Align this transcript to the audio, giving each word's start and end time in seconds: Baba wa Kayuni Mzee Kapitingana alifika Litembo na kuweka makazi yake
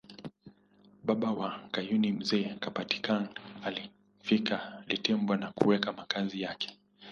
Baba 1.03 1.31
wa 1.31 1.59
Kayuni 1.71 2.11
Mzee 2.11 2.55
Kapitingana 2.59 3.29
alifika 3.63 4.83
Litembo 4.87 5.35
na 5.35 5.51
kuweka 5.51 5.93
makazi 5.93 6.41
yake 6.41 6.77